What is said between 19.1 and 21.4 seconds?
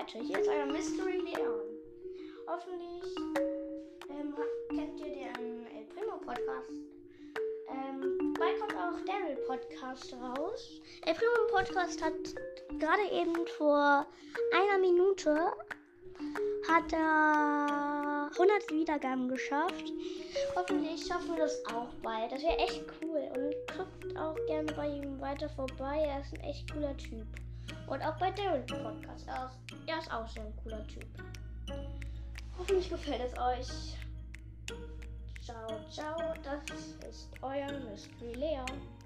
geschafft. Hoffentlich schaffen